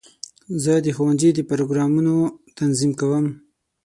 [0.63, 2.15] زه د ښوونځي د پروګرامونو
[2.57, 3.25] تنظیم کوم.